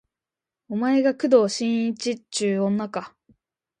[0.67, 3.15] お前が工藤新一っちゅう女か